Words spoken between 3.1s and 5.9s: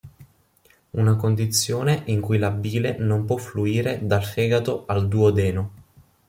può fluire dal fegato al duodeno.